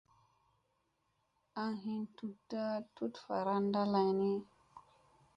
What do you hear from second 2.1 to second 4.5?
tutta tut varanda lay ni.